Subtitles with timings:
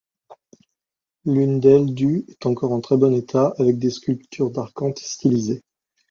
[1.25, 5.61] L'une d'elles du est encore en très bon état avec des sculptures d'acanthes stylisées.